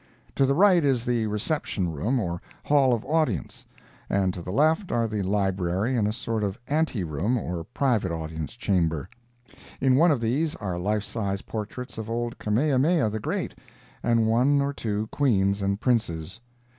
To 0.33 0.47
the 0.47 0.55
right 0.55 0.83
is 0.83 1.05
the 1.05 1.27
reception 1.27 1.91
room 1.91 2.19
or 2.19 2.41
hall 2.63 2.91
of 2.91 3.05
audience, 3.05 3.67
and 4.09 4.33
to 4.33 4.41
the 4.41 4.51
left 4.51 4.91
are 4.91 5.07
the 5.07 5.21
library 5.21 5.95
and 5.95 6.07
a 6.07 6.11
sort 6.11 6.43
of 6.43 6.57
anteroom 6.67 7.37
or 7.37 7.65
private 7.65 8.11
audience 8.11 8.55
chamber. 8.55 9.07
In 9.79 9.95
one 9.95 10.09
of 10.09 10.19
these 10.19 10.55
are 10.55 10.79
life 10.79 11.03
size 11.03 11.43
portraits 11.43 11.99
of 11.99 12.09
old 12.09 12.39
Kamehameha 12.39 13.11
the 13.11 13.19
Great 13.19 13.53
and 14.01 14.25
one 14.25 14.59
or 14.59 14.73
two 14.73 15.07
Queens 15.11 15.61
and 15.61 15.79
Princes. 15.79 16.39